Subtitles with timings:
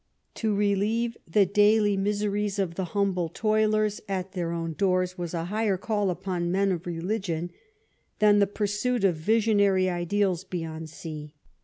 [0.33, 5.45] To relieve the daily miseries of the humble toilers at their own doors was a
[5.45, 7.51] higher call upon men of religion
[8.17, 11.35] than the pursuit of visionary ideals beyond sea.